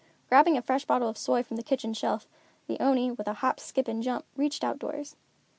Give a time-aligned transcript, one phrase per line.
[0.29, 2.27] Grabbing a fresh bottle of soy from the kitchen shelf,
[2.65, 5.15] the Oni, with a hop, skip and jump, reached outdoors.